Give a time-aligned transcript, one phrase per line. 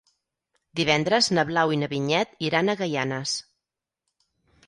[0.79, 3.37] Divendres na Blau i na Vinyet iran a Gaianes.